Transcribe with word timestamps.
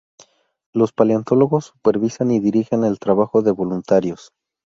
Los 0.73 0.93
paleontólogos 0.93 1.65
supervisan 1.67 2.31
y 2.31 2.39
dirigen 2.39 2.85
el 2.85 2.97
trabajo 2.97 3.43
de 3.43 3.51
voluntarios. 3.51 4.31